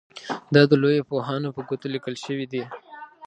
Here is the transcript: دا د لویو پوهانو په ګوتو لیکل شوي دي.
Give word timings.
دا 0.53 0.61
د 0.71 0.73
لویو 0.81 1.07
پوهانو 1.09 1.53
په 1.55 1.61
ګوتو 1.67 1.87
لیکل 1.95 2.15
شوي 2.25 2.45
دي. 2.51 2.63